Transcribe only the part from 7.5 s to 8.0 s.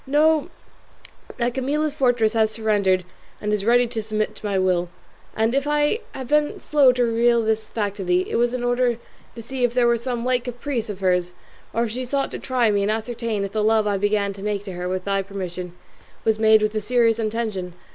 fact